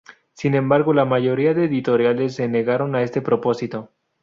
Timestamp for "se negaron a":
2.33-3.03